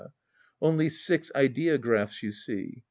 Only 0.63 0.89
six 0.89 1.31
ideographs, 1.35 2.23
you 2.23 2.31
see. 2.31 2.79